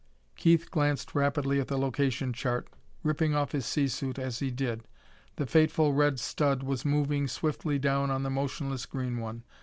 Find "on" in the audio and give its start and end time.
8.09-8.23